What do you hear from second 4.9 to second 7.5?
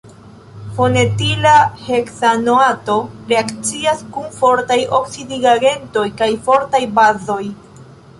oksidigagentoj kaj fortaj bazoj.